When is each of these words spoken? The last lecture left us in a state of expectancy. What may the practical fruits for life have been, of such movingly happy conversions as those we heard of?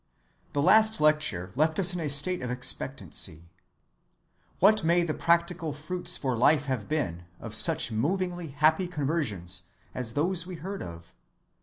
The 0.53 0.63
last 0.63 0.99
lecture 0.99 1.51
left 1.55 1.77
us 1.77 1.93
in 1.93 1.99
a 1.99 2.09
state 2.09 2.41
of 2.41 2.49
expectancy. 2.49 3.51
What 4.57 4.83
may 4.83 5.03
the 5.03 5.13
practical 5.13 5.73
fruits 5.73 6.17
for 6.17 6.35
life 6.35 6.65
have 6.65 6.87
been, 6.89 7.25
of 7.39 7.53
such 7.53 7.91
movingly 7.91 8.47
happy 8.47 8.87
conversions 8.87 9.67
as 9.93 10.13
those 10.15 10.47
we 10.47 10.55
heard 10.55 10.81
of? 10.81 11.13